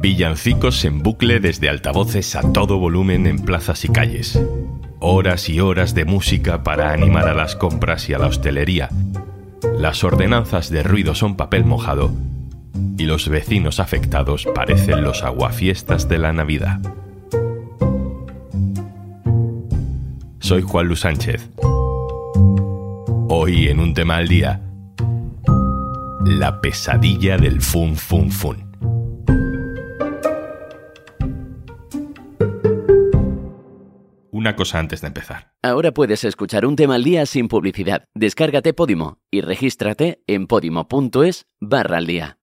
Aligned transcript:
Villancicos 0.00 0.82
en 0.86 1.02
bucle 1.02 1.40
desde 1.40 1.68
altavoces 1.68 2.34
a 2.34 2.52
todo 2.52 2.78
volumen 2.78 3.26
en 3.26 3.38
plazas 3.38 3.84
y 3.84 3.88
calles. 3.88 4.40
Horas 4.98 5.50
y 5.50 5.60
horas 5.60 5.94
de 5.94 6.06
música 6.06 6.62
para 6.62 6.94
animar 6.94 7.28
a 7.28 7.34
las 7.34 7.54
compras 7.54 8.08
y 8.08 8.14
a 8.14 8.18
la 8.18 8.28
hostelería. 8.28 8.88
Las 9.76 10.02
ordenanzas 10.02 10.70
de 10.70 10.82
ruido 10.82 11.14
son 11.14 11.36
papel 11.36 11.66
mojado 11.66 12.12
y 12.96 13.04
los 13.04 13.28
vecinos 13.28 13.78
afectados 13.78 14.48
parecen 14.54 15.04
los 15.04 15.22
aguafiestas 15.22 16.08
de 16.08 16.16
la 16.16 16.32
Navidad. 16.32 16.80
Soy 20.38 20.62
Juan 20.62 20.86
Luis 20.86 21.00
Sánchez. 21.00 21.50
Hoy 23.28 23.68
en 23.68 23.80
un 23.80 23.92
tema 23.92 24.16
al 24.16 24.28
día, 24.28 24.62
la 26.24 26.62
pesadilla 26.62 27.36
del 27.36 27.60
fun 27.60 27.96
fun 27.96 28.30
fun. 28.30 28.69
Una 34.50 34.56
cosa 34.56 34.80
antes 34.80 35.00
de 35.00 35.06
empezar. 35.06 35.52
Ahora 35.62 35.92
puedes 35.92 36.24
escuchar 36.24 36.66
un 36.66 36.74
tema 36.74 36.96
al 36.96 37.04
día 37.04 37.24
sin 37.24 37.46
publicidad. 37.46 38.02
Descárgate 38.16 38.74
Podimo 38.74 39.20
y 39.30 39.42
regístrate 39.42 40.24
en 40.26 40.48
podimo.es 40.48 41.46
barra 41.60 41.98
al 41.98 42.08
día. 42.08 42.39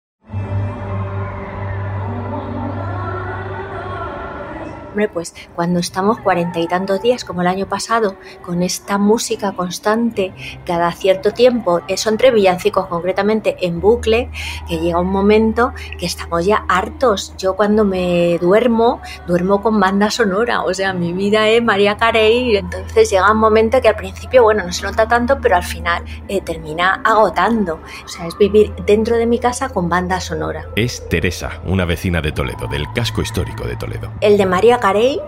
Hombre, 4.97 5.11
pues 5.11 5.35
cuando 5.55 5.79
estamos 5.79 6.21
cuarenta 6.21 6.59
y 6.59 6.67
tantos 6.67 7.03
días 7.03 7.23
como 7.23 7.43
el 7.43 7.49
año 7.49 7.69
pasado, 7.69 8.17
con 8.41 8.63
esta 8.63 8.97
música 8.97 9.53
constante, 9.53 10.33
cada 10.65 10.91
cierto 10.93 11.33
tiempo, 11.33 11.83
son 11.97 12.15
entre 12.15 12.31
villancicos 12.31 12.87
concretamente 12.87 13.59
en 13.61 13.79
bucle, 13.79 14.31
que 14.67 14.79
llega 14.79 14.99
un 14.99 15.11
momento 15.11 15.75
que 15.99 16.07
estamos 16.07 16.47
ya 16.47 16.65
hartos. 16.67 17.35
Yo 17.37 17.57
cuando 17.57 17.85
me 17.85 18.39
duermo, 18.39 19.03
duermo 19.27 19.61
con 19.61 19.79
banda 19.79 20.11
sonora, 20.11 20.63
o 20.63 20.73
sea, 20.73 20.95
mi 20.95 21.13
vida 21.13 21.47
es 21.47 21.63
María 21.63 21.99
Carey, 21.99 22.57
entonces 22.57 23.11
llega 23.11 23.31
un 23.31 23.37
momento 23.37 23.83
que 23.83 23.89
al 23.89 23.97
principio, 23.97 24.45
bueno, 24.45 24.65
no 24.65 24.73
se 24.73 24.83
nota 24.83 25.07
tanto, 25.07 25.39
pero 25.43 25.57
al 25.57 25.63
final 25.63 26.05
eh, 26.29 26.41
termina 26.41 27.03
agotando. 27.05 27.81
O 28.03 28.09
sea, 28.09 28.27
es 28.27 28.39
vivir 28.39 28.73
dentro 28.87 29.19
de 29.19 29.27
mi 29.27 29.39
casa 29.39 29.69
con 29.69 29.91
banda 29.91 30.21
sonora. 30.21 30.65
Es 30.75 31.07
Teresa, 31.11 31.61
una 31.67 31.85
vecina 31.85 32.23
de 32.23 32.33
Toledo, 32.33 32.67
del 32.67 32.91
casco 32.95 33.21
histórico 33.21 33.65
de 33.65 33.77
Toledo. 33.77 34.11
El 34.23 34.39
de 34.39 34.47
María 34.47 34.79
Carey, 34.87 35.21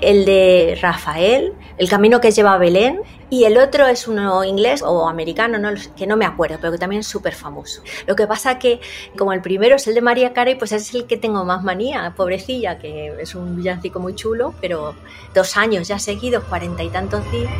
el 0.00 0.24
de 0.24 0.78
Rafael, 0.80 1.52
El 1.76 1.90
camino 1.90 2.18
que 2.18 2.30
lleva 2.30 2.54
a 2.54 2.58
Belén, 2.58 3.00
y 3.28 3.44
el 3.44 3.58
otro 3.58 3.86
es 3.86 4.08
uno 4.08 4.42
inglés 4.42 4.82
o 4.82 5.06
americano, 5.06 5.58
no, 5.58 5.68
que 5.96 6.06
no 6.06 6.16
me 6.16 6.24
acuerdo, 6.24 6.56
pero 6.58 6.72
que 6.72 6.78
también 6.78 7.00
es 7.00 7.06
súper 7.06 7.34
famoso. 7.34 7.82
Lo 8.06 8.16
que 8.16 8.26
pasa 8.26 8.58
que, 8.58 8.80
como 9.18 9.34
el 9.34 9.42
primero 9.42 9.76
es 9.76 9.86
el 9.86 9.94
de 9.94 10.00
María 10.00 10.32
Carey, 10.32 10.54
pues 10.54 10.72
es 10.72 10.94
el 10.94 11.06
que 11.06 11.18
tengo 11.18 11.44
más 11.44 11.62
manía, 11.62 12.14
pobrecilla, 12.16 12.78
que 12.78 13.14
es 13.20 13.34
un 13.34 13.56
villancico 13.56 14.00
muy 14.00 14.14
chulo, 14.14 14.54
pero 14.62 14.94
dos 15.34 15.58
años 15.58 15.88
ya 15.88 15.98
seguidos, 15.98 16.44
cuarenta 16.44 16.82
y 16.82 16.88
tantos 16.88 17.30
días. 17.30 17.52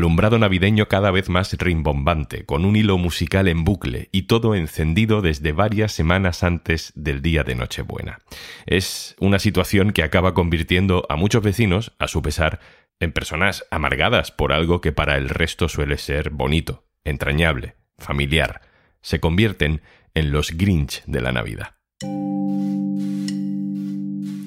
Alumbrado 0.00 0.38
navideño 0.38 0.88
cada 0.88 1.10
vez 1.10 1.28
más 1.28 1.52
rimbombante, 1.52 2.46
con 2.46 2.64
un 2.64 2.74
hilo 2.74 2.96
musical 2.96 3.48
en 3.48 3.64
bucle 3.64 4.08
y 4.12 4.22
todo 4.22 4.54
encendido 4.54 5.20
desde 5.20 5.52
varias 5.52 5.92
semanas 5.92 6.42
antes 6.42 6.94
del 6.94 7.20
día 7.20 7.44
de 7.44 7.54
Nochebuena. 7.54 8.20
Es 8.64 9.14
una 9.20 9.38
situación 9.38 9.92
que 9.92 10.02
acaba 10.02 10.32
convirtiendo 10.32 11.04
a 11.10 11.16
muchos 11.16 11.42
vecinos, 11.42 11.92
a 11.98 12.08
su 12.08 12.22
pesar, 12.22 12.60
en 12.98 13.12
personas 13.12 13.66
amargadas 13.70 14.30
por 14.32 14.54
algo 14.54 14.80
que 14.80 14.90
para 14.90 15.18
el 15.18 15.28
resto 15.28 15.68
suele 15.68 15.98
ser 15.98 16.30
bonito, 16.30 16.86
entrañable, 17.04 17.74
familiar. 17.98 18.62
Se 19.02 19.20
convierten 19.20 19.82
en 20.14 20.32
los 20.32 20.52
Grinch 20.52 21.04
de 21.04 21.20
la 21.20 21.32
Navidad. 21.32 21.74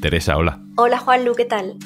Teresa, 0.02 0.36
hola. 0.36 0.64
Hola 0.78 0.98
Juanlu, 0.98 1.36
¿qué 1.36 1.46
tal? 1.46 1.78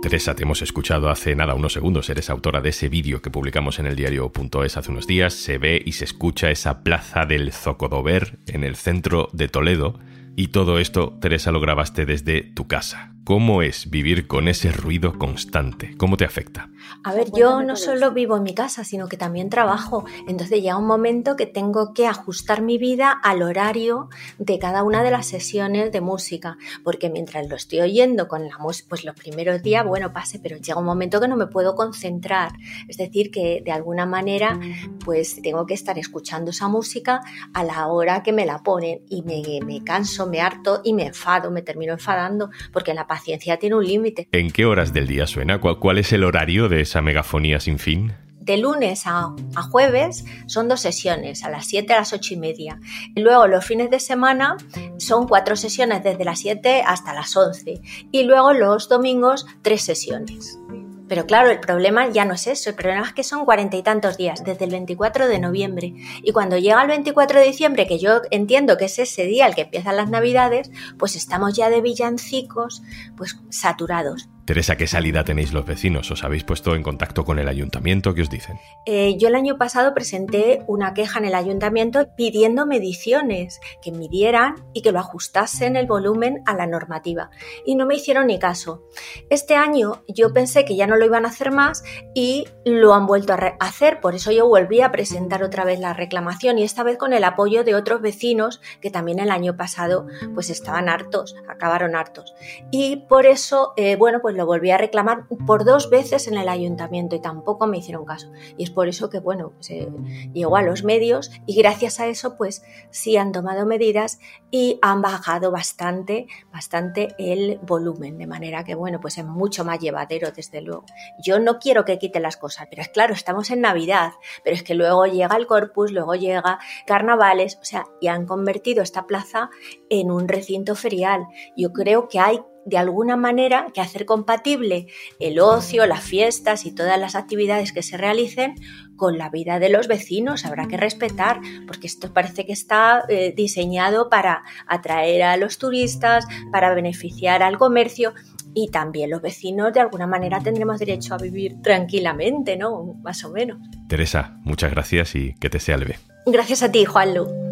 Teresa, 0.00 0.36
te 0.36 0.44
hemos 0.44 0.62
escuchado 0.62 1.10
hace 1.10 1.34
nada, 1.34 1.54
unos 1.54 1.72
segundos. 1.72 2.08
Eres 2.08 2.30
autora 2.30 2.60
de 2.60 2.68
ese 2.68 2.88
vídeo 2.88 3.20
que 3.20 3.30
publicamos 3.30 3.80
en 3.80 3.86
el 3.86 3.96
diario.es 3.96 4.76
hace 4.76 4.90
unos 4.92 5.08
días. 5.08 5.34
Se 5.34 5.58
ve 5.58 5.82
y 5.84 5.92
se 5.92 6.04
escucha 6.04 6.52
esa 6.52 6.84
plaza 6.84 7.26
del 7.26 7.52
Zocodover 7.52 8.38
en 8.46 8.62
el 8.62 8.76
centro 8.76 9.28
de 9.32 9.48
Toledo. 9.48 9.98
Y 10.36 10.48
todo 10.48 10.78
esto, 10.78 11.18
Teresa, 11.20 11.50
lo 11.50 11.60
grabaste 11.60 12.06
desde 12.06 12.42
tu 12.42 12.68
casa. 12.68 13.12
¿Cómo 13.28 13.60
es 13.60 13.90
vivir 13.90 14.26
con 14.26 14.48
ese 14.48 14.72
ruido 14.72 15.18
constante? 15.18 15.94
¿Cómo 15.98 16.16
te 16.16 16.24
afecta? 16.24 16.70
A 17.04 17.12
ver, 17.12 17.30
yo 17.36 17.62
no 17.62 17.76
solo 17.76 18.12
vivo 18.12 18.38
en 18.38 18.42
mi 18.42 18.54
casa, 18.54 18.84
sino 18.84 19.06
que 19.06 19.18
también 19.18 19.50
trabajo. 19.50 20.06
Entonces 20.26 20.62
llega 20.62 20.78
un 20.78 20.86
momento 20.86 21.36
que 21.36 21.44
tengo 21.44 21.92
que 21.92 22.06
ajustar 22.06 22.62
mi 22.62 22.78
vida 22.78 23.10
al 23.10 23.42
horario 23.42 24.08
de 24.38 24.58
cada 24.58 24.82
una 24.82 25.02
de 25.02 25.10
las 25.10 25.26
sesiones 25.26 25.92
de 25.92 26.00
música. 26.00 26.56
Porque 26.82 27.10
mientras 27.10 27.46
lo 27.48 27.56
estoy 27.56 27.80
oyendo 27.80 28.28
con 28.28 28.48
la 28.48 28.56
música, 28.56 28.88
pues 28.88 29.04
los 29.04 29.14
primeros 29.14 29.62
días, 29.62 29.84
bueno, 29.84 30.10
pase, 30.10 30.38
pero 30.38 30.56
llega 30.56 30.78
un 30.78 30.86
momento 30.86 31.20
que 31.20 31.28
no 31.28 31.36
me 31.36 31.48
puedo 31.48 31.74
concentrar. 31.74 32.52
Es 32.88 32.96
decir, 32.96 33.30
que 33.30 33.60
de 33.62 33.72
alguna 33.72 34.06
manera, 34.06 34.58
pues 35.04 35.42
tengo 35.42 35.66
que 35.66 35.74
estar 35.74 35.98
escuchando 35.98 36.52
esa 36.52 36.68
música 36.68 37.20
a 37.52 37.62
la 37.62 37.88
hora 37.88 38.22
que 38.22 38.32
me 38.32 38.46
la 38.46 38.62
ponen. 38.62 39.02
Y 39.10 39.20
me, 39.20 39.42
me 39.66 39.84
canso, 39.84 40.26
me 40.26 40.40
harto 40.40 40.80
y 40.82 40.94
me 40.94 41.08
enfado, 41.08 41.50
me 41.50 41.60
termino 41.60 41.92
enfadando, 41.92 42.48
porque 42.72 42.94
la 42.94 43.06
paciencia 43.18 43.56
tiene 43.58 43.74
un 43.74 43.84
límite. 43.84 44.28
¿En 44.30 44.50
qué 44.50 44.64
horas 44.64 44.92
del 44.92 45.08
día 45.08 45.26
suena? 45.26 45.60
¿Cuál, 45.60 45.80
cuál 45.80 45.98
es 45.98 46.12
el 46.12 46.22
horario 46.22 46.68
de 46.68 46.80
esa 46.82 47.02
megafonía 47.02 47.58
sin 47.58 47.78
fin? 47.78 48.12
de 48.40 48.56
lunes 48.56 49.06
a, 49.06 49.34
a, 49.56 49.62
jueves 49.62 50.24
son 50.46 50.68
dos 50.68 50.80
sesiones, 50.80 51.44
a 51.44 51.50
las 51.50 51.66
7 51.66 51.92
a 51.92 51.98
las 51.98 52.14
8 52.14 52.32
y 52.32 52.36
media. 52.38 52.80
Y 53.14 53.20
luego 53.20 53.46
los 53.46 53.62
fines 53.62 53.90
de 53.90 54.00
semana 54.00 54.56
son 54.96 55.28
cuatro 55.28 55.54
sesiones 55.54 56.02
desde 56.02 56.24
las 56.24 56.38
7 56.38 56.82
hasta 56.86 57.12
las 57.12 57.36
11. 57.36 57.82
Y 58.10 58.22
luego 58.22 58.54
los 58.54 58.88
domingos 58.88 59.44
tres 59.60 59.82
sesiones. 59.82 60.58
Pero 61.08 61.26
claro, 61.26 61.50
el 61.50 61.60
problema 61.60 62.08
ya 62.08 62.24
no 62.24 62.34
es 62.34 62.46
eso, 62.46 62.70
el 62.70 62.76
problema 62.76 63.06
es 63.06 63.12
que 63.12 63.24
son 63.24 63.44
cuarenta 63.44 63.76
y 63.76 63.82
tantos 63.82 64.16
días, 64.16 64.44
desde 64.44 64.64
el 64.64 64.70
24 64.70 65.26
de 65.26 65.38
noviembre. 65.38 65.94
Y 66.22 66.32
cuando 66.32 66.58
llega 66.58 66.82
el 66.82 66.88
24 66.88 67.40
de 67.40 67.46
diciembre, 67.46 67.86
que 67.86 67.98
yo 67.98 68.20
entiendo 68.30 68.76
que 68.76 68.84
es 68.86 68.98
ese 68.98 69.24
día 69.24 69.46
el 69.46 69.54
que 69.54 69.62
empiezan 69.62 69.96
las 69.96 70.10
navidades, 70.10 70.70
pues 70.98 71.16
estamos 71.16 71.54
ya 71.54 71.70
de 71.70 71.80
villancicos, 71.80 72.82
pues 73.16 73.36
saturados. 73.50 74.28
Teresa, 74.48 74.76
¿qué 74.76 74.86
salida 74.86 75.24
tenéis 75.24 75.52
los 75.52 75.66
vecinos? 75.66 76.10
¿Os 76.10 76.24
habéis 76.24 76.42
puesto 76.42 76.74
en 76.74 76.82
contacto 76.82 77.22
con 77.22 77.38
el 77.38 77.48
ayuntamiento? 77.48 78.14
¿Qué 78.14 78.22
os 78.22 78.30
dicen? 78.30 78.58
Eh, 78.86 79.18
yo 79.18 79.28
el 79.28 79.34
año 79.34 79.58
pasado 79.58 79.92
presenté 79.92 80.62
una 80.66 80.94
queja 80.94 81.18
en 81.18 81.26
el 81.26 81.34
ayuntamiento 81.34 82.08
pidiendo 82.16 82.64
mediciones, 82.64 83.60
que 83.82 83.92
midieran 83.92 84.54
y 84.72 84.80
que 84.80 84.90
lo 84.90 85.00
ajustasen 85.00 85.76
el 85.76 85.86
volumen 85.86 86.42
a 86.46 86.54
la 86.54 86.66
normativa. 86.66 87.28
Y 87.66 87.74
no 87.74 87.84
me 87.84 87.96
hicieron 87.96 88.28
ni 88.28 88.38
caso. 88.38 88.84
Este 89.28 89.54
año 89.54 90.02
yo 90.08 90.32
pensé 90.32 90.64
que 90.64 90.76
ya 90.76 90.86
no 90.86 90.96
lo 90.96 91.04
iban 91.04 91.26
a 91.26 91.28
hacer 91.28 91.50
más 91.50 91.84
y 92.14 92.46
lo 92.64 92.94
han 92.94 93.06
vuelto 93.06 93.34
a 93.34 93.54
hacer. 93.60 94.00
Por 94.00 94.14
eso 94.14 94.32
yo 94.32 94.48
volví 94.48 94.80
a 94.80 94.90
presentar 94.90 95.42
otra 95.42 95.64
vez 95.64 95.78
la 95.78 95.92
reclamación 95.92 96.56
y 96.56 96.62
esta 96.62 96.84
vez 96.84 96.96
con 96.96 97.12
el 97.12 97.24
apoyo 97.24 97.64
de 97.64 97.74
otros 97.74 98.00
vecinos 98.00 98.62
que 98.80 98.90
también 98.90 99.18
el 99.18 99.30
año 99.30 99.58
pasado 99.58 100.06
pues 100.32 100.48
estaban 100.48 100.88
hartos, 100.88 101.36
acabaron 101.50 101.94
hartos. 101.94 102.34
Y 102.70 103.04
por 103.10 103.26
eso, 103.26 103.74
eh, 103.76 103.96
bueno, 103.96 104.20
pues 104.22 104.37
lo 104.38 104.46
volví 104.46 104.70
a 104.70 104.78
reclamar 104.78 105.26
por 105.46 105.64
dos 105.64 105.90
veces 105.90 106.28
en 106.28 106.38
el 106.38 106.48
ayuntamiento 106.48 107.16
y 107.16 107.20
tampoco 107.20 107.66
me 107.66 107.78
hicieron 107.78 108.04
caso. 108.04 108.30
Y 108.56 108.62
es 108.62 108.70
por 108.70 108.86
eso 108.86 109.10
que, 109.10 109.18
bueno, 109.18 109.52
se 109.58 109.88
llegó 110.32 110.56
a 110.56 110.62
los 110.62 110.84
medios 110.84 111.32
y 111.44 111.56
gracias 111.56 111.98
a 111.98 112.06
eso, 112.06 112.36
pues 112.36 112.62
sí 112.90 113.16
han 113.16 113.32
tomado 113.32 113.66
medidas 113.66 114.20
y 114.52 114.78
han 114.80 115.02
bajado 115.02 115.50
bastante, 115.50 116.28
bastante 116.52 117.08
el 117.18 117.58
volumen, 117.62 118.16
de 118.16 118.28
manera 118.28 118.62
que, 118.62 118.76
bueno, 118.76 119.00
pues 119.00 119.18
es 119.18 119.24
mucho 119.24 119.64
más 119.64 119.80
llevadero, 119.80 120.30
desde 120.30 120.60
luego. 120.60 120.84
Yo 121.20 121.40
no 121.40 121.58
quiero 121.58 121.84
que 121.84 121.98
quiten 121.98 122.22
las 122.22 122.36
cosas, 122.36 122.68
pero 122.70 122.82
es 122.82 122.88
claro, 122.90 123.14
estamos 123.14 123.50
en 123.50 123.60
Navidad, 123.60 124.12
pero 124.44 124.54
es 124.54 124.62
que 124.62 124.74
luego 124.74 125.06
llega 125.06 125.36
el 125.36 125.48
Corpus, 125.48 125.90
luego 125.90 126.14
llega 126.14 126.60
carnavales, 126.86 127.58
o 127.60 127.64
sea, 127.64 127.86
y 128.00 128.06
han 128.06 128.24
convertido 128.24 128.84
esta 128.84 129.08
plaza 129.08 129.50
en 129.90 130.12
un 130.12 130.28
recinto 130.28 130.76
ferial. 130.76 131.26
Yo 131.56 131.72
creo 131.72 132.08
que 132.08 132.20
hay 132.20 132.40
de 132.64 132.78
alguna 132.78 133.16
manera 133.16 133.68
que 133.72 133.80
hacer 133.80 134.04
compatible 134.04 134.86
el 135.20 135.40
ocio, 135.40 135.86
las 135.86 136.02
fiestas 136.02 136.66
y 136.66 136.74
todas 136.74 136.98
las 136.98 137.14
actividades 137.14 137.72
que 137.72 137.82
se 137.82 137.96
realicen 137.96 138.54
con 138.96 139.16
la 139.16 139.30
vida 139.30 139.58
de 139.58 139.68
los 139.68 139.88
vecinos. 139.88 140.44
Habrá 140.44 140.68
que 140.68 140.76
respetar, 140.76 141.40
porque 141.66 141.86
esto 141.86 142.12
parece 142.12 142.44
que 142.44 142.52
está 142.52 143.04
eh, 143.08 143.32
diseñado 143.34 144.10
para 144.10 144.44
atraer 144.66 145.22
a 145.22 145.36
los 145.36 145.58
turistas, 145.58 146.26
para 146.52 146.74
beneficiar 146.74 147.42
al 147.42 147.58
comercio 147.58 148.12
y 148.54 148.70
también 148.70 149.10
los 149.10 149.22
vecinos 149.22 149.72
de 149.72 149.80
alguna 149.80 150.06
manera 150.06 150.40
tendremos 150.40 150.78
derecho 150.78 151.14
a 151.14 151.18
vivir 151.18 151.60
tranquilamente, 151.62 152.56
¿no? 152.56 152.94
Más 153.02 153.24
o 153.24 153.30
menos. 153.30 153.58
Teresa, 153.88 154.36
muchas 154.42 154.70
gracias 154.70 155.14
y 155.14 155.34
que 155.34 155.50
te 155.50 155.60
sea 155.60 155.76
leve. 155.76 155.98
Gracias 156.26 156.62
a 156.62 156.70
ti, 156.70 156.84
Juanlu. 156.84 157.47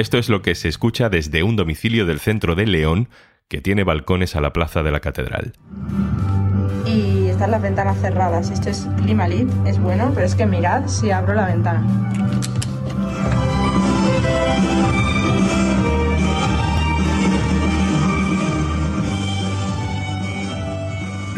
Esto 0.00 0.16
es 0.16 0.30
lo 0.30 0.40
que 0.40 0.54
se 0.54 0.68
escucha 0.68 1.10
desde 1.10 1.42
un 1.42 1.56
domicilio 1.56 2.06
del 2.06 2.20
centro 2.20 2.54
de 2.54 2.66
León 2.66 3.10
que 3.48 3.60
tiene 3.60 3.84
balcones 3.84 4.34
a 4.34 4.40
la 4.40 4.50
plaza 4.50 4.82
de 4.82 4.90
la 4.90 5.00
catedral. 5.00 5.52
Y 6.86 7.26
están 7.26 7.50
las 7.50 7.60
ventanas 7.60 8.00
cerradas. 8.00 8.50
Esto 8.50 8.70
es 8.70 8.88
Climalit, 8.96 9.46
es 9.66 9.78
bueno, 9.78 10.10
pero 10.14 10.24
es 10.24 10.34
que 10.34 10.46
mirad 10.46 10.88
si 10.88 11.10
abro 11.10 11.34
la 11.34 11.44
ventana. 11.44 11.84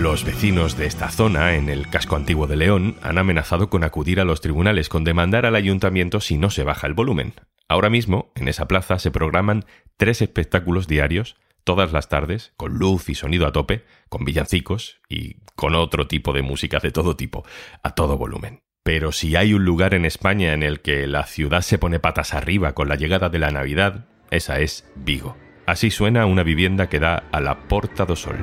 Los 0.03 0.25
vecinos 0.25 0.77
de 0.77 0.87
esta 0.87 1.11
zona, 1.11 1.55
en 1.55 1.69
el 1.69 1.89
casco 1.89 2.17
antiguo 2.17 2.49
de 2.49 2.57
León, 2.57 2.97
han 3.03 3.19
amenazado 3.19 3.71
con 3.71 3.85
acudir 3.85 4.19
a 4.19 4.25
los 4.25 4.41
tribunales 4.41 4.89
con 4.89 5.05
demandar 5.05 5.47
al 5.47 5.55
ayuntamiento 5.55 6.21
si 6.21 6.39
no 6.39 6.51
se 6.51 6.65
baja 6.65 6.89
el 6.89 6.93
volumen. 6.93 7.35
Ahora 7.69 7.89
mismo, 7.89 8.33
en 8.35 8.49
esa 8.49 8.67
plaza 8.67 8.99
se 8.99 9.13
programan 9.13 9.65
tres 9.97 10.21
espectáculos 10.21 10.89
diarios, 10.89 11.37
todas 11.63 11.93
las 11.93 12.09
tardes, 12.09 12.53
con 12.57 12.81
luz 12.81 13.09
y 13.11 13.15
sonido 13.15 13.47
a 13.47 13.53
tope, 13.53 13.85
con 14.09 14.25
villancicos 14.25 15.01
y 15.09 15.37
con 15.55 15.77
otro 15.77 16.09
tipo 16.09 16.33
de 16.33 16.43
música 16.43 16.81
de 16.81 16.91
todo 16.91 17.15
tipo, 17.15 17.47
a 17.85 17.95
todo 17.95 18.19
volumen. 18.19 18.65
Pero 18.83 19.13
si 19.13 19.37
hay 19.37 19.55
un 19.55 19.65
lugar 19.65 19.95
en 19.95 20.05
España 20.05 20.53
en 20.53 20.65
el 20.65 20.81
que 20.81 21.07
la 21.07 21.27
ciudad 21.27 21.61
se 21.61 21.79
pone 21.79 22.01
patas 22.01 22.35
arriba 22.35 22.73
con 22.73 22.89
la 22.89 22.97
llegada 22.97 23.29
de 23.29 23.39
la 23.39 23.53
Navidad, 23.53 24.09
esa 24.33 24.59
es 24.59 24.85
Vigo. 24.97 25.37
Así 25.65 25.93
suena 25.93 26.27
una 26.27 26.43
vivienda 26.43 26.89
que 26.89 26.99
da 26.99 27.23
a 27.31 27.41
la 27.41 27.69
Porta 27.69 28.05
do 28.05 28.17
Sol. 28.17 28.39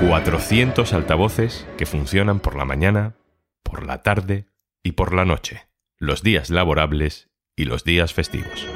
400 0.00 0.92
altavoces 0.92 1.66
que 1.78 1.86
funcionan 1.86 2.40
por 2.40 2.56
la 2.56 2.64
mañana, 2.64 3.14
por 3.62 3.86
la 3.86 4.02
tarde 4.02 4.46
y 4.82 4.92
por 4.92 5.14
la 5.14 5.24
noche, 5.24 5.68
los 5.98 6.22
días 6.22 6.50
laborables 6.50 7.30
y 7.56 7.64
los 7.64 7.84
días 7.84 8.12
festivos. 8.12 8.66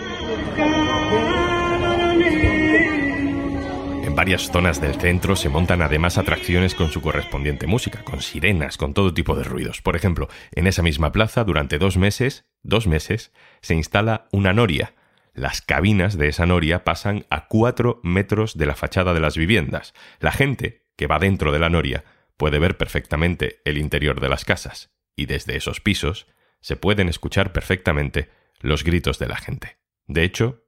En 4.04 4.14
varias 4.14 4.50
zonas 4.50 4.80
del 4.80 4.94
centro 4.94 5.34
se 5.34 5.48
montan 5.48 5.82
además 5.82 6.18
atracciones 6.18 6.74
con 6.74 6.90
su 6.90 7.02
correspondiente 7.02 7.66
música, 7.66 8.04
con 8.04 8.22
sirenas, 8.22 8.76
con 8.76 8.94
todo 8.94 9.12
tipo 9.12 9.34
de 9.34 9.44
ruidos. 9.44 9.82
Por 9.82 9.96
ejemplo, 9.96 10.28
en 10.52 10.66
esa 10.68 10.82
misma 10.82 11.10
plaza, 11.10 11.42
durante 11.44 11.78
dos 11.78 11.96
meses, 11.96 12.46
dos 12.62 12.86
meses, 12.86 13.32
se 13.60 13.74
instala 13.74 14.28
una 14.30 14.52
noria. 14.52 14.94
Las 15.34 15.62
cabinas 15.62 16.16
de 16.16 16.28
esa 16.28 16.46
noria 16.46 16.84
pasan 16.84 17.26
a 17.28 17.46
cuatro 17.48 18.00
metros 18.02 18.56
de 18.56 18.66
la 18.66 18.74
fachada 18.76 19.14
de 19.14 19.20
las 19.20 19.36
viviendas. 19.36 19.94
La 20.20 20.32
gente 20.32 20.87
que 20.98 21.06
va 21.06 21.20
dentro 21.20 21.52
de 21.52 21.60
la 21.60 21.70
noria, 21.70 22.04
puede 22.36 22.58
ver 22.58 22.76
perfectamente 22.76 23.60
el 23.64 23.78
interior 23.78 24.20
de 24.20 24.28
las 24.28 24.44
casas, 24.44 24.90
y 25.14 25.26
desde 25.26 25.56
esos 25.56 25.80
pisos 25.80 26.26
se 26.60 26.76
pueden 26.76 27.08
escuchar 27.08 27.52
perfectamente 27.52 28.28
los 28.60 28.82
gritos 28.82 29.20
de 29.20 29.28
la 29.28 29.36
gente. 29.36 29.78
De 30.08 30.24
hecho, 30.24 30.64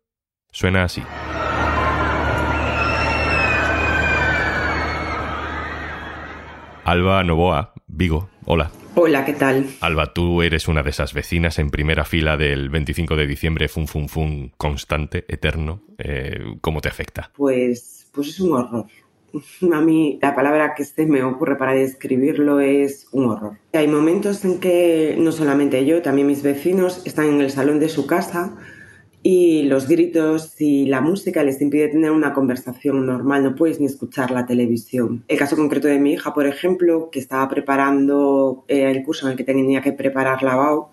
suena 0.53 0.85
así. 0.85 1.03
Alba 6.85 7.25
Novoa, 7.25 7.75
Vigo, 7.89 8.31
hola. 8.45 8.71
Hola, 8.95 9.25
¿qué 9.25 9.33
tal? 9.33 9.67
Alba, 9.81 10.13
tú 10.13 10.43
eres 10.43 10.69
una 10.69 10.85
de 10.85 10.91
esas 10.91 11.13
vecinas 11.13 11.59
en 11.59 11.71
primera 11.71 12.05
fila 12.05 12.37
del 12.37 12.69
25 12.69 13.17
de 13.17 13.27
diciembre, 13.27 13.69
fun, 13.69 13.89
fun, 13.89 14.09
fun, 14.09 14.53
constante, 14.57 15.25
eterno. 15.29 15.83
Eh, 15.99 16.39
¿Cómo 16.61 16.81
te 16.81 16.89
afecta? 16.89 17.33
Pues, 17.37 18.09
pues 18.13 18.29
es 18.29 18.41
un 18.41 18.53
horror. 18.53 18.87
A 19.73 19.81
mí 19.81 20.19
la 20.21 20.35
palabra 20.35 20.75
que 20.75 20.85
se 20.85 21.07
me 21.07 21.23
ocurre 21.23 21.57
para 21.57 21.73
describirlo 21.73 22.61
es 22.61 23.09
un 23.13 23.27
horror. 23.27 23.59
Hay 23.73 23.89
momentos 23.89 24.45
en 24.45 24.59
que 24.59 25.17
no 25.19 25.33
solamente 25.33 25.85
yo, 25.87 26.03
también 26.03 26.27
mis 26.27 26.43
vecinos 26.43 27.03
están 27.07 27.27
en 27.27 27.41
el 27.41 27.51
salón 27.51 27.81
de 27.81 27.89
su 27.89 28.07
casa 28.07 28.57
y 29.23 29.65
los 29.65 29.87
gritos 29.87 30.61
y 30.61 30.87
la 30.87 31.01
música 31.01 31.43
les 31.43 31.61
impide 31.61 31.89
tener 31.89 32.11
una 32.11 32.33
conversación 32.33 33.05
normal, 33.05 33.43
no 33.45 33.55
puedes 33.55 33.79
ni 33.79 33.87
escuchar 33.87 34.31
la 34.31 34.47
televisión. 34.47 35.25
El 35.29 35.39
caso 35.39 35.57
concreto 35.57 35.89
de 35.89 35.99
mi 35.99 36.15
hija, 36.15 36.33
por 36.33 36.47
ejemplo, 36.47 37.11
que 37.11 37.19
estaba 37.19 37.49
preparando 37.49 38.65
eh, 38.67 38.91
el 38.91 39.03
curso 39.05 39.27
en 39.27 39.33
el 39.33 39.37
que 39.37 39.45
tenía 39.45 39.83
que 39.83 39.93
preparar 39.93 40.43
la 40.43 40.57
BAU, 40.57 40.89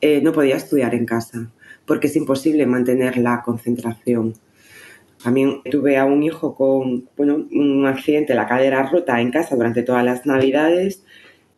eh, 0.00 0.20
no 0.22 0.32
podía 0.32 0.56
estudiar 0.56 0.94
en 0.94 1.06
casa 1.06 1.50
porque 1.90 2.06
es 2.06 2.14
imposible 2.14 2.66
mantener 2.66 3.16
la 3.16 3.42
concentración. 3.42 4.34
También 5.22 5.62
tuve 5.70 5.98
a 5.98 6.04
un 6.04 6.22
hijo 6.22 6.54
con 6.54 7.08
bueno, 7.16 7.46
un 7.50 7.86
accidente, 7.86 8.34
la 8.34 8.46
cadera 8.46 8.88
rota 8.88 9.20
en 9.20 9.30
casa 9.30 9.56
durante 9.56 9.82
todas 9.82 10.04
las 10.04 10.24
navidades 10.24 11.02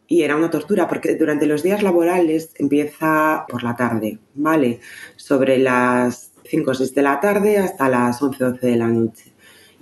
y 0.09 0.23
era 0.23 0.37
una 0.37 0.51
tortura 0.51 0.89
porque 0.89 1.17
durante 1.17 1.47
los 1.47 1.63
días 1.63 1.83
laborales 1.83 2.53
empieza 2.59 3.47
por 3.49 3.63
la 3.63 3.77
tarde, 3.77 4.19
¿vale? 4.35 4.81
Sobre 5.17 5.59
las 5.59 6.33
5 6.45 6.71
o 6.71 6.75
6 6.75 6.95
de 6.95 7.03
la 7.03 7.21
tarde 7.21 7.59
hasta 7.59 7.89
las 7.89 8.21
11 8.21 8.45
o 8.45 8.51
12 8.51 8.67
de 8.67 8.77
la 8.77 8.89
noche. 8.89 9.32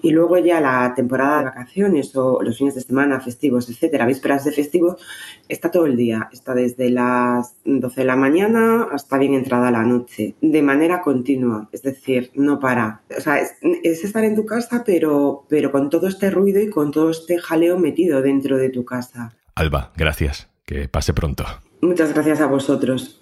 Y 0.03 0.11
luego 0.11 0.39
ya 0.39 0.61
la 0.61 0.93
temporada 0.95 1.39
de 1.39 1.45
vacaciones 1.45 2.15
o 2.17 2.43
los 2.43 2.59
fines 2.59 2.75
de 2.75 2.81
semana, 2.81 3.21
festivos, 3.21 3.69
etcétera, 3.69 4.07
vísperas 4.07 4.45
de 4.45 4.53
festivos, 4.53 5.01
está 5.49 5.71
todo 5.71 5.87
el 5.87 5.97
día. 5.97 6.29
Está 6.33 6.55
desde 6.55 6.91
las 6.91 7.55
12 7.65 8.01
de 8.01 8.07
la 8.07 8.17
mañana 8.17 8.89
hasta 8.93 9.19
bien 9.19 9.35
entrada 9.35 9.71
la 9.71 9.83
noche, 9.83 10.35
de 10.41 10.63
manera 10.63 11.03
continua. 11.03 11.69
Es 11.73 11.83
decir, 11.83 12.31
no 12.35 12.61
para. 12.61 13.03
O 13.17 13.21
sea, 13.21 13.41
es, 13.41 13.55
es 13.83 14.05
estar 14.05 14.25
en 14.25 14.37
tu 14.37 14.47
casa, 14.47 14.83
pero, 14.85 15.45
pero 15.49 15.71
con 15.73 15.91
todo 15.91 16.09
este 16.09 16.31
ruido 16.31 16.61
y 16.61 16.71
con 16.71 16.91
todo 16.91 17.11
este 17.11 17.39
jaleo 17.39 17.79
metido 17.79 18.23
dentro 18.23 18.57
de 18.57 18.71
tu 18.71 18.85
casa. 18.85 19.35
Alba, 19.55 19.93
gracias. 19.97 20.49
Que 20.65 20.89
pase 20.89 21.13
pronto. 21.13 21.45
Muchas 21.81 22.13
gracias 22.13 22.41
a 22.41 22.47
vosotros. 22.47 23.20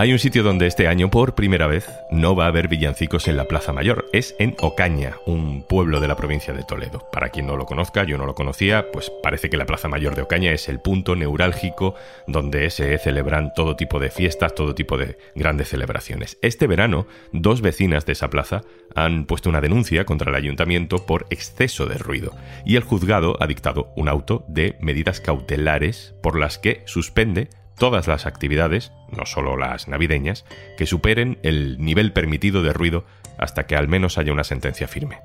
Hay 0.00 0.12
un 0.12 0.20
sitio 0.20 0.44
donde 0.44 0.68
este 0.68 0.86
año 0.86 1.10
por 1.10 1.34
primera 1.34 1.66
vez 1.66 1.90
no 2.12 2.36
va 2.36 2.44
a 2.44 2.48
haber 2.50 2.68
villancicos 2.68 3.26
en 3.26 3.36
la 3.36 3.46
Plaza 3.46 3.72
Mayor. 3.72 4.08
Es 4.12 4.36
en 4.38 4.54
Ocaña, 4.60 5.16
un 5.26 5.64
pueblo 5.64 5.98
de 5.98 6.06
la 6.06 6.14
provincia 6.14 6.54
de 6.54 6.62
Toledo. 6.62 7.08
Para 7.10 7.30
quien 7.30 7.48
no 7.48 7.56
lo 7.56 7.66
conozca, 7.66 8.04
yo 8.04 8.16
no 8.16 8.24
lo 8.24 8.36
conocía, 8.36 8.92
pues 8.92 9.10
parece 9.24 9.50
que 9.50 9.56
la 9.56 9.66
Plaza 9.66 9.88
Mayor 9.88 10.14
de 10.14 10.22
Ocaña 10.22 10.52
es 10.52 10.68
el 10.68 10.78
punto 10.78 11.16
neurálgico 11.16 11.96
donde 12.28 12.70
se 12.70 12.96
celebran 12.98 13.52
todo 13.54 13.74
tipo 13.74 13.98
de 13.98 14.10
fiestas, 14.10 14.54
todo 14.54 14.72
tipo 14.72 14.96
de 14.98 15.18
grandes 15.34 15.70
celebraciones. 15.70 16.38
Este 16.42 16.68
verano, 16.68 17.08
dos 17.32 17.60
vecinas 17.60 18.06
de 18.06 18.12
esa 18.12 18.30
plaza 18.30 18.60
han 18.94 19.24
puesto 19.24 19.48
una 19.48 19.60
denuncia 19.60 20.04
contra 20.04 20.30
el 20.30 20.36
ayuntamiento 20.36 21.06
por 21.06 21.26
exceso 21.30 21.86
de 21.86 21.98
ruido 21.98 22.36
y 22.64 22.76
el 22.76 22.84
juzgado 22.84 23.36
ha 23.40 23.48
dictado 23.48 23.92
un 23.96 24.08
auto 24.08 24.44
de 24.46 24.76
medidas 24.78 25.20
cautelares 25.20 26.14
por 26.22 26.38
las 26.38 26.56
que 26.56 26.82
suspende 26.86 27.48
todas 27.78 28.06
las 28.08 28.26
actividades, 28.26 28.92
no 29.10 29.26
solo 29.26 29.56
las 29.56 29.88
navideñas, 29.88 30.44
que 30.76 30.86
superen 30.86 31.38
el 31.42 31.78
nivel 31.78 32.12
permitido 32.12 32.62
de 32.62 32.72
ruido 32.72 33.04
hasta 33.38 33.66
que 33.66 33.76
al 33.76 33.88
menos 33.88 34.18
haya 34.18 34.32
una 34.32 34.44
sentencia 34.44 34.88
firme. 34.88 35.20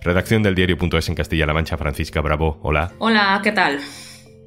Redacción 0.00 0.42
del 0.42 0.54
diario.es 0.54 1.08
en 1.08 1.14
Castilla-La 1.14 1.54
Mancha, 1.54 1.76
Francisca 1.76 2.20
Bravo. 2.20 2.58
Hola. 2.62 2.92
Hola, 2.98 3.40
¿qué 3.42 3.52
tal? 3.52 3.80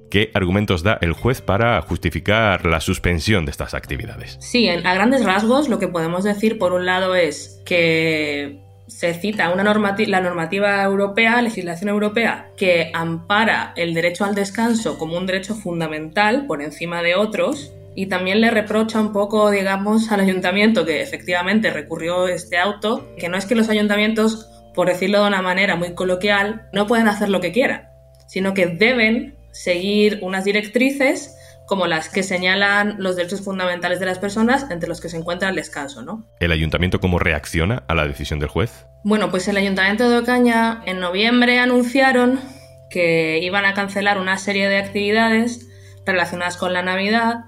¿Qué 0.09 0.31
argumentos 0.33 0.83
da 0.83 0.97
el 1.01 1.13
juez 1.13 1.41
para 1.41 1.81
justificar 1.81 2.65
la 2.65 2.81
suspensión 2.81 3.45
de 3.45 3.51
estas 3.51 3.73
actividades? 3.73 4.37
Sí, 4.41 4.67
a 4.67 4.93
grandes 4.93 5.23
rasgos 5.23 5.69
lo 5.69 5.79
que 5.79 5.87
podemos 5.87 6.23
decir 6.23 6.57
por 6.57 6.73
un 6.73 6.85
lado 6.85 7.15
es 7.15 7.61
que 7.65 8.59
se 8.91 9.13
cita 9.13 9.49
una 9.49 9.63
la 9.63 10.21
normativa 10.21 10.83
europea, 10.83 11.41
legislación 11.41 11.89
europea, 11.89 12.51
que 12.57 12.91
ampara 12.93 13.73
el 13.75 13.93
derecho 13.93 14.25
al 14.25 14.35
descanso 14.35 14.99
como 14.99 15.17
un 15.17 15.25
derecho 15.25 15.55
fundamental 15.55 16.45
por 16.45 16.61
encima 16.61 17.01
de 17.01 17.15
otros, 17.15 17.73
y 17.95 18.07
también 18.07 18.41
le 18.41 18.51
reprocha 18.51 18.99
un 18.99 19.11
poco, 19.11 19.49
digamos, 19.49 20.11
al 20.11 20.19
ayuntamiento 20.19 20.85
que 20.85 21.01
efectivamente 21.01 21.71
recurrió 21.71 22.27
este 22.27 22.57
auto, 22.57 23.07
que 23.17 23.27
no 23.27 23.37
es 23.37 23.45
que 23.45 23.55
los 23.55 23.69
ayuntamientos, 23.69 24.49
por 24.73 24.87
decirlo 24.87 25.21
de 25.21 25.27
una 25.27 25.41
manera 25.41 25.75
muy 25.75 25.93
coloquial, 25.93 26.67
no 26.71 26.85
pueden 26.85 27.07
hacer 27.07 27.29
lo 27.29 27.41
que 27.41 27.51
quieran, 27.51 27.89
sino 28.27 28.53
que 28.53 28.67
deben 28.67 29.35
seguir 29.51 30.19
unas 30.21 30.45
directrices 30.45 31.35
como 31.71 31.87
las 31.87 32.09
que 32.09 32.21
señalan 32.21 32.97
los 32.99 33.15
derechos 33.15 33.45
fundamentales 33.45 34.01
de 34.01 34.05
las 34.05 34.19
personas, 34.19 34.69
entre 34.71 34.89
los 34.89 34.99
que 34.99 35.07
se 35.07 35.15
encuentra 35.15 35.47
el 35.47 35.55
descanso, 35.55 36.01
¿no? 36.01 36.27
¿El 36.41 36.51
ayuntamiento 36.51 36.99
cómo 36.99 37.17
reacciona 37.17 37.83
a 37.87 37.95
la 37.95 38.05
decisión 38.05 38.39
del 38.39 38.49
juez? 38.49 38.85
Bueno, 39.05 39.31
pues 39.31 39.47
el 39.47 39.55
ayuntamiento 39.55 40.09
de 40.09 40.17
Ocaña 40.17 40.81
en 40.85 40.99
noviembre 40.99 41.59
anunciaron 41.59 42.41
que 42.89 43.39
iban 43.41 43.63
a 43.63 43.73
cancelar 43.73 44.17
una 44.17 44.37
serie 44.37 44.67
de 44.67 44.79
actividades 44.79 45.69
relacionadas 46.05 46.57
con 46.57 46.73
la 46.73 46.81
Navidad, 46.81 47.45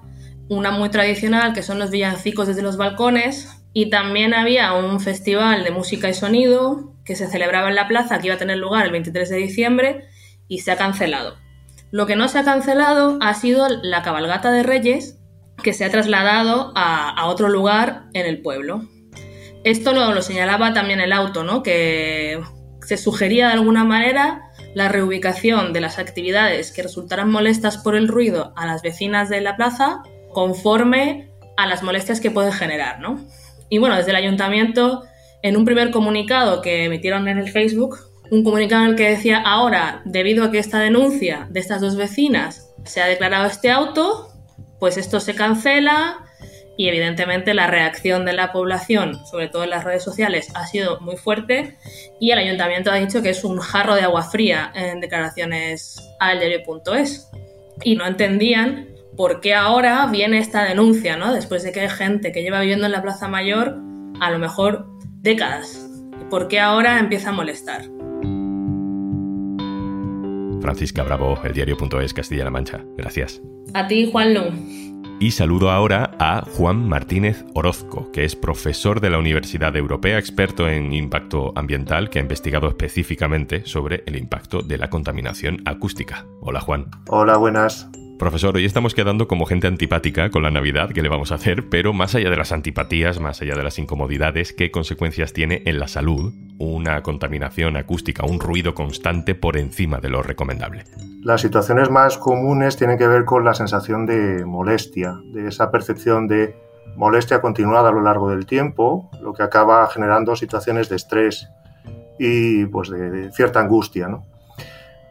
una 0.48 0.70
muy 0.70 0.88
tradicional 0.88 1.52
que 1.52 1.62
son 1.62 1.78
los 1.78 1.90
villancicos 1.90 2.46
desde 2.46 2.62
los 2.62 2.78
balcones, 2.78 3.50
y 3.74 3.90
también 3.90 4.32
había 4.32 4.72
un 4.72 5.00
festival 5.00 5.64
de 5.64 5.70
música 5.70 6.08
y 6.08 6.14
sonido 6.14 6.94
que 7.04 7.14
se 7.14 7.26
celebraba 7.26 7.68
en 7.68 7.74
la 7.74 7.88
plaza 7.88 8.20
que 8.20 8.28
iba 8.28 8.36
a 8.36 8.38
tener 8.38 8.56
lugar 8.56 8.86
el 8.86 8.92
23 8.92 9.28
de 9.28 9.36
diciembre 9.36 10.04
y 10.48 10.60
se 10.60 10.72
ha 10.72 10.78
cancelado. 10.78 11.43
Lo 11.94 12.06
que 12.06 12.16
no 12.16 12.26
se 12.26 12.40
ha 12.40 12.44
cancelado 12.44 13.18
ha 13.20 13.34
sido 13.34 13.68
la 13.68 14.02
cabalgata 14.02 14.50
de 14.50 14.64
Reyes, 14.64 15.20
que 15.62 15.72
se 15.72 15.84
ha 15.84 15.90
trasladado 15.90 16.72
a, 16.74 17.24
otro 17.28 17.48
lugar 17.48 18.06
en 18.14 18.26
el 18.26 18.42
pueblo. 18.42 18.88
Esto 19.62 19.92
lo, 19.92 20.12
lo, 20.12 20.20
señalaba 20.20 20.74
también 20.74 20.98
el 20.98 21.12
auto, 21.12 21.44
¿no? 21.44 21.62
Que 21.62 22.40
se 22.84 22.96
sugería 22.96 23.46
de 23.46 23.52
alguna 23.52 23.84
manera 23.84 24.50
la 24.74 24.88
reubicación 24.88 25.72
de 25.72 25.82
las 25.82 26.00
actividades 26.00 26.72
que 26.72 26.82
resultaran 26.82 27.30
molestas 27.30 27.78
por 27.78 27.94
el 27.94 28.08
ruido 28.08 28.52
a 28.56 28.66
las 28.66 28.82
vecinas 28.82 29.28
de 29.28 29.40
la 29.40 29.56
plaza 29.56 30.02
conforme 30.32 31.30
a 31.56 31.68
las 31.68 31.84
molestias 31.84 32.20
que 32.20 32.32
puede 32.32 32.50
generar, 32.50 32.98
¿no? 32.98 33.24
Y 33.68 33.78
bueno, 33.78 33.94
desde 33.94 34.10
el 34.10 34.16
ayuntamiento, 34.16 35.04
en 35.44 35.56
un 35.56 35.64
primer 35.64 35.92
comunicado 35.92 36.60
que 36.60 36.86
emitieron 36.86 37.28
en 37.28 37.38
el 37.38 37.52
Facebook, 37.52 38.00
un 38.34 38.42
comunicado 38.42 38.84
en 38.84 38.90
el 38.90 38.96
que 38.96 39.10
decía, 39.10 39.40
ahora, 39.40 40.02
debido 40.04 40.44
a 40.44 40.50
que 40.50 40.58
esta 40.58 40.80
denuncia 40.80 41.46
de 41.50 41.60
estas 41.60 41.80
dos 41.80 41.96
vecinas 41.96 42.68
se 42.84 43.00
ha 43.00 43.06
declarado 43.06 43.46
este 43.46 43.70
auto, 43.70 44.28
pues 44.80 44.96
esto 44.96 45.20
se 45.20 45.34
cancela 45.34 46.18
y 46.76 46.88
evidentemente 46.88 47.54
la 47.54 47.68
reacción 47.68 48.24
de 48.24 48.32
la 48.32 48.52
población, 48.52 49.24
sobre 49.26 49.48
todo 49.48 49.62
en 49.62 49.70
las 49.70 49.84
redes 49.84 50.02
sociales, 50.02 50.48
ha 50.54 50.66
sido 50.66 51.00
muy 51.00 51.16
fuerte 51.16 51.76
y 52.20 52.32
el 52.32 52.38
ayuntamiento 52.38 52.90
ha 52.90 52.96
dicho 52.96 53.22
que 53.22 53.30
es 53.30 53.44
un 53.44 53.58
jarro 53.58 53.94
de 53.94 54.02
agua 54.02 54.22
fría 54.22 54.72
en 54.74 55.00
declaraciones 55.00 55.96
al 56.18 56.40
diario.es 56.40 57.30
y 57.84 57.94
no 57.94 58.04
entendían 58.04 58.88
por 59.16 59.40
qué 59.40 59.54
ahora 59.54 60.06
viene 60.06 60.38
esta 60.38 60.64
denuncia, 60.64 61.16
¿no? 61.16 61.32
Después 61.32 61.62
de 61.62 61.70
que 61.70 61.82
hay 61.82 61.88
gente 61.88 62.32
que 62.32 62.42
lleva 62.42 62.60
viviendo 62.60 62.86
en 62.86 62.92
la 62.92 63.02
Plaza 63.02 63.28
Mayor 63.28 63.78
a 64.20 64.30
lo 64.32 64.40
mejor 64.40 64.86
décadas. 65.20 65.88
¿Por 66.30 66.48
qué 66.48 66.58
ahora 66.58 66.98
empieza 66.98 67.28
a 67.28 67.32
molestar? 67.32 67.93
Francisca 70.64 71.02
Bravo, 71.02 71.38
el 71.44 71.52
diario.es 71.52 72.14
Castilla-La 72.14 72.50
Mancha. 72.50 72.82
Gracias. 72.96 73.42
A 73.74 73.86
ti, 73.86 74.08
Juan 74.10 74.32
Lu. 74.32 74.40
Y 75.20 75.32
saludo 75.32 75.70
ahora 75.70 76.16
a 76.18 76.40
Juan 76.40 76.88
Martínez 76.88 77.44
Orozco, 77.52 78.10
que 78.12 78.24
es 78.24 78.34
profesor 78.34 79.02
de 79.02 79.10
la 79.10 79.18
Universidad 79.18 79.76
Europea, 79.76 80.18
experto 80.18 80.66
en 80.66 80.94
impacto 80.94 81.52
ambiental, 81.54 82.08
que 82.08 82.18
ha 82.18 82.22
investigado 82.22 82.66
específicamente 82.66 83.66
sobre 83.66 84.04
el 84.06 84.16
impacto 84.16 84.62
de 84.62 84.78
la 84.78 84.88
contaminación 84.88 85.60
acústica. 85.66 86.24
Hola 86.40 86.60
Juan. 86.60 86.86
Hola, 87.08 87.36
buenas. 87.36 87.86
Profesor, 88.18 88.54
hoy 88.54 88.64
estamos 88.64 88.94
quedando 88.94 89.26
como 89.26 89.44
gente 89.44 89.66
antipática 89.66 90.30
con 90.30 90.44
la 90.44 90.50
Navidad, 90.50 90.90
¿qué 90.94 91.02
le 91.02 91.08
vamos 91.08 91.32
a 91.32 91.34
hacer? 91.34 91.68
Pero 91.68 91.92
más 91.92 92.14
allá 92.14 92.30
de 92.30 92.36
las 92.36 92.52
antipatías, 92.52 93.18
más 93.20 93.42
allá 93.42 93.56
de 93.56 93.64
las 93.64 93.78
incomodidades, 93.80 94.52
¿qué 94.52 94.70
consecuencias 94.70 95.32
tiene 95.32 95.62
en 95.66 95.80
la 95.80 95.88
salud 95.88 96.32
una 96.58 97.02
contaminación 97.02 97.76
acústica, 97.76 98.24
un 98.24 98.38
ruido 98.38 98.72
constante 98.72 99.34
por 99.34 99.56
encima 99.56 99.98
de 99.98 100.10
lo 100.10 100.22
recomendable? 100.22 100.84
Las 101.22 101.40
situaciones 101.40 101.90
más 101.90 102.16
comunes 102.16 102.76
tienen 102.76 102.98
que 102.98 103.08
ver 103.08 103.24
con 103.24 103.44
la 103.44 103.52
sensación 103.52 104.06
de 104.06 104.44
molestia, 104.44 105.16
de 105.32 105.48
esa 105.48 105.72
percepción 105.72 106.28
de 106.28 106.54
molestia 106.96 107.40
continuada 107.40 107.88
a 107.88 107.92
lo 107.92 108.00
largo 108.00 108.30
del 108.30 108.46
tiempo, 108.46 109.10
lo 109.20 109.32
que 109.32 109.42
acaba 109.42 109.88
generando 109.88 110.36
situaciones 110.36 110.88
de 110.88 110.96
estrés 110.96 111.48
y 112.18 112.66
pues 112.66 112.90
de, 112.90 113.32
cierta 113.32 113.58
angustia, 113.58 114.06
¿no? 114.06 114.24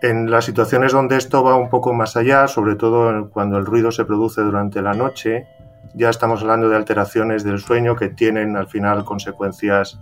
En 0.03 0.29
las 0.29 0.43
situaciones 0.43 0.91
donde 0.91 1.15
esto 1.15 1.45
va 1.45 1.55
un 1.55 1.69
poco 1.69 1.93
más 1.93 2.17
allá, 2.17 2.49
sobre 2.49 2.75
todo 2.75 3.29
cuando 3.29 3.57
el 3.57 3.65
ruido 3.65 3.89
se 3.89 4.03
produce 4.03 4.41
durante 4.41 4.81
la 4.81 4.93
noche, 4.93 5.47
ya 5.95 6.09
estamos 6.09 6.41
hablando 6.41 6.67
de 6.67 6.75
alteraciones 6.75 7.45
del 7.45 7.59
sueño 7.59 7.95
que 7.95 8.09
tienen 8.09 8.57
al 8.57 8.67
final 8.67 9.05
consecuencias 9.05 9.97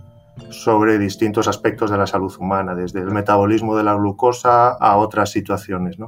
sobre 0.50 0.98
distintos 0.98 1.46
aspectos 1.46 1.88
de 1.88 1.98
la 1.98 2.08
salud 2.08 2.34
humana, 2.40 2.74
desde 2.74 2.98
el 2.98 3.12
metabolismo 3.12 3.76
de 3.76 3.84
la 3.84 3.94
glucosa 3.94 4.70
a 4.70 4.96
otras 4.96 5.30
situaciones. 5.30 5.98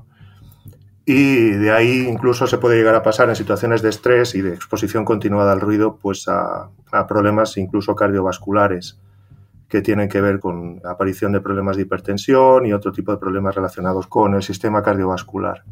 Y 1.05 1.51
de 1.51 1.71
ahí 1.71 2.09
incluso 2.09 2.49
se 2.49 2.59
puede 2.59 2.77
llegar 2.77 2.97
a 2.97 3.05
pasar 3.05 3.29
en 3.29 3.37
situaciones 3.37 3.81
de 3.81 3.91
estrés 3.91 4.35
y 4.35 4.43
de 4.43 4.55
exposición 4.55 5.05
continuada 5.05 5.53
al 5.53 5.61
ruido 5.61 6.01
pues 6.03 6.27
a, 6.27 6.69
a 6.91 7.07
problemas 7.07 7.57
incluso 7.59 7.95
cardiovasculares 7.95 8.99
que 9.75 9.83
tienen 9.83 10.09
que 10.09 10.21
ver 10.21 10.39
con 10.39 10.79
la 10.85 10.93
aparición 10.93 11.33
de 11.33 11.41
problemas 11.41 11.75
de 11.75 11.83
hipertensión 11.83 12.65
y 12.65 12.73
otro 12.73 12.93
tipo 12.93 13.11
de 13.11 13.19
problemas 13.19 13.57
relacionados 13.57 14.07
con 14.07 14.37
el 14.37 14.43
sistema 14.45 14.85
cardiovascular. 14.85 15.65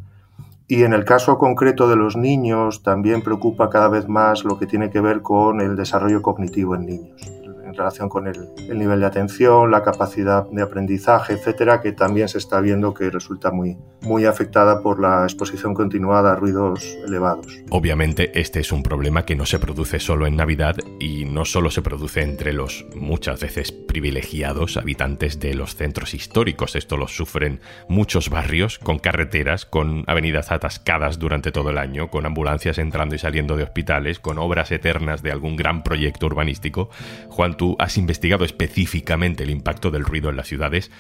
Y 0.66 0.82
en 0.82 0.92
el 0.92 1.04
caso 1.04 1.38
concreto 1.38 1.88
de 1.88 1.94
los 1.94 2.16
niños 2.16 2.82
también 2.82 3.22
preocupa 3.22 3.70
cada 3.70 3.86
vez 3.86 4.08
más 4.08 4.42
lo 4.42 4.58
que 4.58 4.66
tiene 4.66 4.90
que 4.90 5.00
ver 5.00 5.22
con 5.22 5.60
el 5.60 5.76
desarrollo 5.76 6.20
cognitivo 6.20 6.74
en 6.74 6.86
niños 6.86 7.41
en 7.72 7.78
relación 7.78 8.08
con 8.08 8.26
el, 8.26 8.36
nivel 8.78 9.00
de 9.00 9.06
atención, 9.06 9.70
la 9.70 9.82
capacidad 9.82 10.46
de 10.50 10.62
aprendizaje, 10.62 11.32
etcétera, 11.32 11.80
que 11.80 11.92
también 11.92 12.28
se 12.28 12.38
está 12.38 12.60
viendo 12.60 12.92
que 12.92 13.10
resulta 13.10 13.50
muy, 13.50 13.78
muy 14.02 14.26
afectada 14.26 14.82
por 14.82 15.00
la 15.00 15.24
exposición 15.24 15.72
continuada 15.72 16.32
a 16.32 16.36
ruidos 16.36 16.98
elevados. 17.06 17.46
Obviamente, 17.70 18.38
este 18.38 18.60
es 18.60 18.72
un 18.72 18.82
problema 18.82 19.24
que 19.24 19.36
no 19.36 19.46
se 19.46 19.58
produce 19.58 19.98
solo 20.00 20.26
en 20.26 20.36
Navidad 20.36 20.76
y 21.00 21.24
no 21.24 21.44
solo 21.44 21.70
se 21.70 21.82
produce 21.82 22.22
entre 22.22 22.52
los 22.52 22.84
muchas 22.94 23.40
veces 23.40 23.72
privilegiados 23.72 24.76
habitantes 24.76 25.40
de 25.40 25.54
los 25.54 25.74
centros 25.74 26.12
históricos. 26.12 26.76
Esto 26.76 26.96
lo 26.96 27.08
sufren 27.08 27.60
muchos 27.88 28.28
barrios 28.28 28.78
con 28.78 28.98
carreteras, 28.98 29.64
con 29.64 30.04
avenidas 30.06 30.52
atascadas 30.52 31.18
durante 31.18 31.52
todo 31.52 31.70
el 31.70 31.78
año, 31.78 32.10
con 32.10 32.26
ambulancias 32.26 32.78
entrando 32.78 33.14
y 33.14 33.18
saliendo 33.18 33.56
de 33.56 33.64
hospitales, 33.64 34.18
con 34.18 34.38
obras 34.38 34.70
eternas 34.72 35.22
de 35.22 35.32
algún 35.32 35.56
gran 35.56 35.82
proyecto 35.82 36.26
urbanístico. 36.26 36.90
Juan, 37.28 37.56
tú 37.62 37.76
has 37.78 37.96
investigado 37.96 38.44
específicamente 38.44 39.44
el 39.44 39.50
impacto 39.50 39.92
del 39.92 40.04
ruido 40.04 40.30
en 40.30 40.36
las 40.36 40.48
ciudades, 40.48 40.90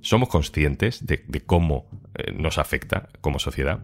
¿somos 0.00 0.28
conscientes 0.28 1.06
de, 1.06 1.22
cómo 1.46 1.86
eh, 2.16 2.32
nos 2.32 2.58
afecta 2.58 3.08
como 3.20 3.38
sociedad? 3.38 3.78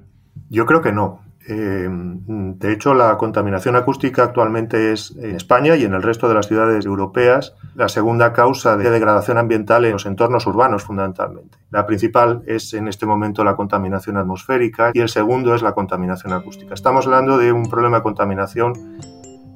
Yo 0.50 0.66
creo 0.66 0.82
que 0.82 0.90
no. 0.90 1.20
Eh, 1.46 1.88
de 1.88 2.72
hecho, 2.72 2.92
la 2.92 3.16
contaminación 3.18 3.76
acústica 3.76 4.24
actualmente 4.24 4.92
es 4.92 5.14
en 5.16 5.36
España 5.36 5.76
y 5.76 5.84
en 5.84 5.94
el 5.94 6.02
resto 6.02 6.26
de 6.26 6.34
las 6.34 6.48
ciudades 6.48 6.84
europeas 6.84 7.54
la 7.76 7.88
segunda 7.88 8.32
causa 8.32 8.76
de 8.76 8.90
degradación 8.90 9.38
ambiental 9.38 9.84
en 9.84 9.92
los 9.92 10.04
entornos 10.04 10.44
urbanos 10.48 10.82
fundamentalmente. 10.82 11.56
La 11.70 11.86
principal 11.86 12.42
es 12.48 12.74
en 12.74 12.88
este 12.88 13.06
momento 13.06 13.44
la 13.44 13.54
contaminación 13.54 14.16
atmosférica 14.16 14.90
y 14.92 14.98
el 14.98 15.08
segundo 15.08 15.54
es 15.54 15.62
la 15.62 15.70
contaminación 15.70 16.32
acústica. 16.32 16.74
Estamos 16.74 17.06
hablando 17.06 17.38
de 17.38 17.52
un 17.52 17.70
problema 17.70 17.98
de 17.98 18.02
contaminación 18.02 18.72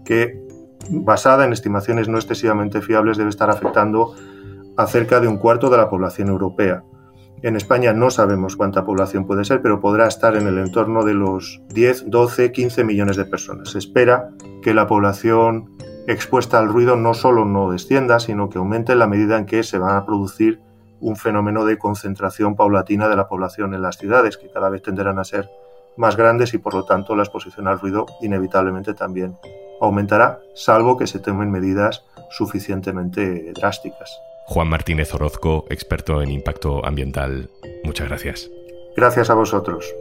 que 0.05 0.47
basada 0.91 1.45
en 1.45 1.53
estimaciones 1.53 2.09
no 2.09 2.19
excesivamente 2.19 2.81
fiables, 2.81 3.17
debe 3.17 3.31
estar 3.31 3.51
afectando 3.51 4.15
a 4.77 4.87
cerca 4.87 5.21
de 5.21 5.29
un 5.29 5.39
cuarto 5.39 5.71
de 5.71 5.77
la 5.77 5.91
población 5.91 6.29
europea. 6.29 6.85
En 7.43 7.55
España 7.55 7.93
no 7.93 8.11
sabemos 8.11 8.57
cuánta 8.57 8.85
población 8.85 9.25
puede 9.25 9.45
ser, 9.45 9.63
pero 9.63 9.81
podrá 9.81 10.09
estar 10.09 10.37
en 10.37 10.49
el 10.49 10.59
entorno 10.59 11.05
de 11.05 11.15
los 11.15 11.61
10, 11.69 12.11
12, 12.11 12.51
15 12.51 12.85
millones 12.85 13.17
de 13.17 13.25
personas. 13.25 13.71
Se 13.71 13.79
espera 13.79 14.31
que 14.63 14.75
la 14.75 14.89
población 14.89 15.77
expuesta 16.09 16.59
al 16.59 16.69
ruido 16.69 16.97
no 16.97 17.15
solo 17.15 17.45
no 17.45 17.71
descienda, 17.71 18.19
sino 18.19 18.49
que 18.49 18.59
aumente 18.59 18.93
en 18.93 18.99
la 18.99 19.07
medida 19.07 19.39
en 19.39 19.47
que 19.47 19.63
se 19.63 19.79
va 19.79 19.97
a 19.97 20.07
producir 20.07 20.61
un 21.01 21.15
fenómeno 21.15 21.65
de 21.65 21.79
concentración 21.79 22.57
paulatina 22.57 23.09
de 23.09 23.17
la 23.17 23.29
población 23.29 23.73
en 23.75 23.83
las 23.83 23.99
ciudades, 23.99 24.37
que 24.37 24.51
cada 24.51 24.69
vez 24.69 24.83
tenderán 24.83 25.19
a 25.21 25.25
ser 25.25 25.49
más 25.97 26.17
grandes 26.17 26.55
y 26.55 26.59
por 26.59 26.75
lo 26.75 26.85
tanto 26.85 27.17
la 27.17 27.23
exposición 27.23 27.69
al 27.69 27.81
ruido 27.81 28.07
inevitablemente 28.21 28.95
también 28.95 29.37
aumentará, 29.81 30.41
salvo 30.55 30.97
que 30.97 31.07
se 31.07 31.19
tomen 31.19 31.51
medidas 31.51 32.05
suficientemente 32.31 33.53
drásticas. 33.53 34.11
Juan 34.47 34.69
Martínez 34.69 35.13
Orozco, 35.15 35.67
experto 35.71 36.23
en 36.23 36.31
impacto 36.31 36.85
ambiental, 36.85 37.51
muchas 37.85 38.09
gracias. 38.09 38.51
Gracias 38.97 39.31
a 39.31 39.35
vosotros. 39.35 39.95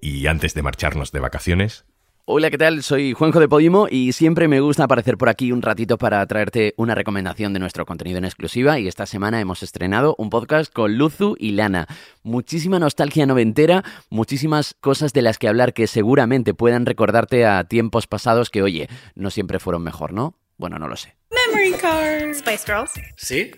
Y 0.00 0.26
antes 0.26 0.54
de 0.54 0.62
marcharnos 0.62 1.12
de 1.12 1.20
vacaciones, 1.20 1.86
Hola, 2.26 2.50
¿qué 2.50 2.56
tal? 2.56 2.82
Soy 2.82 3.12
Juanjo 3.12 3.38
de 3.38 3.48
Podimo 3.48 3.86
y 3.90 4.12
siempre 4.12 4.48
me 4.48 4.60
gusta 4.60 4.84
aparecer 4.84 5.18
por 5.18 5.28
aquí 5.28 5.52
un 5.52 5.60
ratito 5.60 5.98
para 5.98 6.24
traerte 6.26 6.72
una 6.78 6.94
recomendación 6.94 7.52
de 7.52 7.58
nuestro 7.58 7.84
contenido 7.84 8.16
en 8.16 8.24
exclusiva 8.24 8.78
y 8.78 8.88
esta 8.88 9.04
semana 9.04 9.42
hemos 9.42 9.62
estrenado 9.62 10.14
un 10.16 10.30
podcast 10.30 10.72
con 10.72 10.96
Luzu 10.96 11.36
y 11.38 11.50
Lana. 11.50 11.86
Muchísima 12.22 12.78
nostalgia 12.78 13.26
noventera, 13.26 13.84
muchísimas 14.08 14.74
cosas 14.80 15.12
de 15.12 15.20
las 15.20 15.36
que 15.36 15.48
hablar 15.48 15.74
que 15.74 15.86
seguramente 15.86 16.54
puedan 16.54 16.86
recordarte 16.86 17.44
a 17.44 17.64
tiempos 17.64 18.06
pasados 18.06 18.48
que, 18.48 18.62
oye, 18.62 18.88
no 19.14 19.30
siempre 19.30 19.58
fueron 19.58 19.82
mejor, 19.82 20.14
¿no? 20.14 20.34
Bueno, 20.56 20.78
no 20.78 20.88
lo 20.88 20.96
sé. 20.96 21.16
Memory 21.30 21.72
Card. 21.72 22.34
Spice 22.36 22.64
Girls. 22.64 22.92
Sí. 23.18 23.50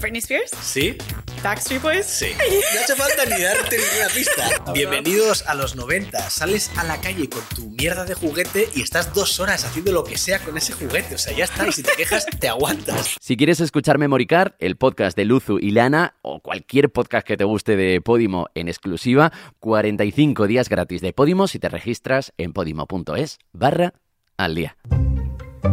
Britney 0.00 0.20
Spears? 0.20 0.52
Sí. 0.52 0.96
Backstreet 1.42 1.82
Boys? 1.82 2.06
Sí. 2.06 2.26
No 2.74 2.80
hace 2.80 2.94
falta 2.94 3.24
ni 3.24 3.42
darte 3.42 3.76
ninguna 3.76 4.08
pista. 4.14 4.72
Bienvenidos 4.74 5.42
a 5.46 5.54
los 5.54 5.76
90. 5.76 6.30
Sales 6.30 6.70
a 6.76 6.84
la 6.84 7.00
calle 7.00 7.28
con 7.28 7.42
tu 7.54 7.70
mierda 7.70 8.04
de 8.04 8.14
juguete 8.14 8.68
y 8.74 8.82
estás 8.82 9.12
dos 9.14 9.40
horas 9.40 9.64
haciendo 9.64 9.92
lo 9.92 10.04
que 10.04 10.18
sea 10.18 10.38
con 10.38 10.56
ese 10.56 10.72
juguete. 10.72 11.14
O 11.14 11.18
sea, 11.18 11.36
ya 11.36 11.44
está. 11.44 11.66
Y 11.66 11.72
si 11.72 11.82
te 11.82 11.92
quejas, 11.96 12.26
te 12.26 12.48
aguantas. 12.48 13.16
Si 13.20 13.36
quieres 13.36 13.60
escuchar 13.60 13.98
Memory 13.98 14.26
Card, 14.26 14.52
el 14.58 14.76
podcast 14.76 15.16
de 15.16 15.24
Luzu 15.24 15.58
y 15.60 15.70
Lana, 15.70 16.16
o 16.22 16.40
cualquier 16.40 16.90
podcast 16.90 17.26
que 17.26 17.36
te 17.36 17.44
guste 17.44 17.76
de 17.76 18.00
Podimo 18.00 18.48
en 18.54 18.68
exclusiva, 18.68 19.32
45 19.60 20.46
días 20.46 20.68
gratis 20.68 21.00
de 21.00 21.12
Podimo 21.12 21.46
si 21.46 21.58
te 21.58 21.68
registras 21.68 22.32
en 22.38 22.52
podimo.es 22.52 23.38
barra 23.52 23.94
al 24.36 24.54
día. 24.56 24.76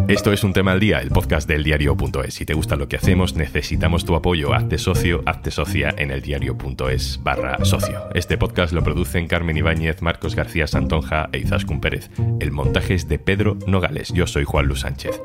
Esto 0.08 0.34
es 0.34 0.44
un 0.44 0.54
tema 0.54 0.74
al 0.74 0.80
día, 0.80 1.00
el 1.00 1.10
podcast 1.10 1.48
del 1.48 1.64
diario.es. 1.64 2.34
Si 2.34 2.46
te 2.46 2.54
gusta 2.54 2.76
lo 2.76 2.88
que 2.88 2.98
hacemos, 2.98 3.36
necesitamos 3.36 4.06
tu 4.06 4.16
apoyo. 4.16 4.54
Hazte 4.54 4.78
socio, 4.78 5.22
hazte 5.26 5.52
socia 5.52 5.94
en 5.98 6.12
el 6.12 6.22
diario.es 6.22 7.22
barra 7.24 7.64
socio. 7.64 8.10
Este 8.14 8.38
podcast 8.38 8.74
lo 8.74 8.84
producen 8.84 9.28
Carmen 9.28 9.58
Ibáñez, 9.58 10.02
Marcos 10.02 10.36
García 10.36 10.68
Santonja 10.68 11.30
e 11.32 11.40
Izaskun 11.40 11.82
Pérez. 11.82 12.10
El 12.40 12.52
montaje 12.52 12.94
es 12.94 13.08
de 13.08 13.20
Pedro 13.20 13.58
Nogales. 13.68 14.14
Yo 14.14 14.28
soy 14.28 14.44
Juan 14.44 14.68
Luis 14.68 14.82
Sánchez. 14.82 15.22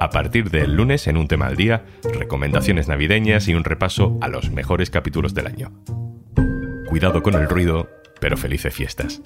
A 0.00 0.10
partir 0.10 0.50
del 0.50 0.74
lunes, 0.74 1.06
en 1.06 1.16
un 1.16 1.26
tema 1.26 1.46
al 1.46 1.56
día, 1.56 1.84
recomendaciones 2.02 2.88
navideñas 2.88 3.48
y 3.48 3.54
un 3.54 3.64
repaso 3.64 4.16
a 4.20 4.28
los 4.28 4.50
mejores 4.50 4.90
capítulos 4.90 5.34
del 5.34 5.48
año. 5.48 5.72
Cuidado 6.88 7.22
con 7.22 7.34
el 7.34 7.48
ruido, 7.48 7.88
pero 8.20 8.36
felices 8.36 8.74
fiestas. 8.74 9.22